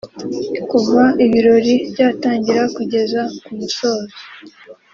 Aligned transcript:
Kuva 0.69 1.03
ibirori 1.25 1.73
byatangira 1.91 2.63
kugeza 2.75 3.21
ku 3.43 3.51
musozo 3.59 4.15